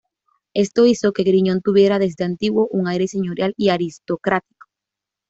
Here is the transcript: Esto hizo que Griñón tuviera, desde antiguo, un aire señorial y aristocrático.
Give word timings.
Esto 0.55 0.87
hizo 0.87 1.11
que 1.13 1.21
Griñón 1.21 1.61
tuviera, 1.61 1.99
desde 1.99 2.23
antiguo, 2.25 2.67
un 2.71 2.87
aire 2.87 3.07
señorial 3.07 3.53
y 3.55 3.69
aristocrático. 3.69 4.67